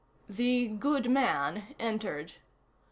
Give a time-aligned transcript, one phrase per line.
[0.27, 2.33] The "good man" entered.